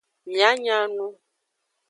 Mia 0.29 0.51
nya 0.63 0.77
nu. 0.95 1.05